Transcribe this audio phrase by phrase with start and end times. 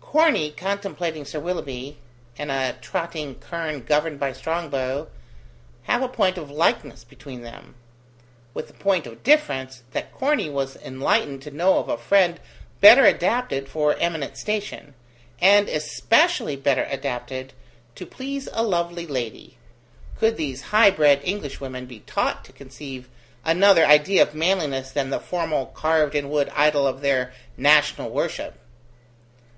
[0.00, 1.98] Corney contemplating Sir Willoughby,
[2.38, 5.08] and a trotting kern governed by Strongbow,
[5.82, 7.74] have a point of likeness between them;
[8.54, 12.40] with the point of difference, that Corney was enlightened to know of a friend
[12.80, 14.94] better adapted for eminent station,
[15.42, 17.52] and especially better adapted
[17.96, 19.58] to please a lovely lady
[20.18, 23.10] could these high bred Englishwomen but be taught to conceive
[23.44, 28.54] another idea of manliness than the formal carved in wood idol of their national worship!